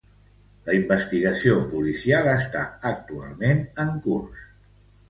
La 0.69 0.73
investigació 0.77 1.59
policial 1.75 2.33
està 2.33 2.65
actualment 2.95 3.65
en 3.87 3.97
curs. 4.09 4.47